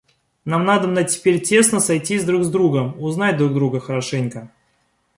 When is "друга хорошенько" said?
3.53-4.49